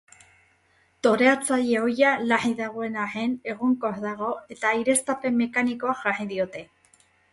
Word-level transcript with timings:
Toreatzaile 1.07 1.75
ohia 1.89 2.13
larri 2.31 2.49
dagoen 2.61 2.97
arren 3.03 3.35
egonkor 3.53 4.01
dago 4.07 4.31
eta 4.57 4.73
aireztapen 4.75 5.41
mekanikoa 5.43 5.95
jarri 6.01 6.27
diote. 6.33 6.65